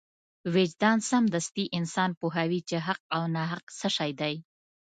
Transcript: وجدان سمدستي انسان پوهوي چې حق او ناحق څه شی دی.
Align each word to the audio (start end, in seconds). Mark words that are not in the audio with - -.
وجدان 0.53 0.97
سمدستي 1.11 1.65
انسان 1.79 2.09
پوهوي 2.19 2.59
چې 2.69 2.77
حق 2.87 3.01
او 3.15 3.23
ناحق 3.35 3.65
څه 3.79 3.87
شی 3.95 4.11
دی. 4.19 4.35